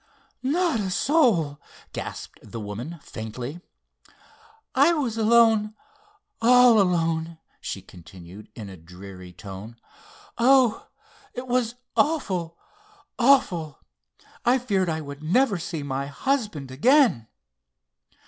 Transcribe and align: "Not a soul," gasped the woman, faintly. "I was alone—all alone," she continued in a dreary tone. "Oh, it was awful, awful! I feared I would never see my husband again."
"Not 0.41 0.79
a 0.79 0.89
soul," 0.89 1.61
gasped 1.93 2.39
the 2.41 2.59
woman, 2.59 2.97
faintly. 3.03 3.61
"I 4.73 4.93
was 4.93 5.15
alone—all 5.15 6.81
alone," 6.81 7.37
she 7.59 7.83
continued 7.83 8.49
in 8.55 8.67
a 8.67 8.77
dreary 8.77 9.31
tone. 9.31 9.75
"Oh, 10.39 10.87
it 11.35 11.47
was 11.47 11.75
awful, 11.95 12.57
awful! 13.19 13.77
I 14.43 14.57
feared 14.57 14.89
I 14.89 15.01
would 15.01 15.21
never 15.21 15.59
see 15.59 15.83
my 15.83 16.07
husband 16.07 16.71
again." 16.71 17.27